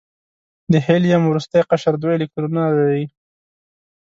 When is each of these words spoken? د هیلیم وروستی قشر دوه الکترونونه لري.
د 0.71 0.73
هیلیم 0.85 1.21
وروستی 1.27 1.61
قشر 1.69 1.93
دوه 2.01 2.13
الکترونونه 2.17 2.65
لري. 2.77 3.05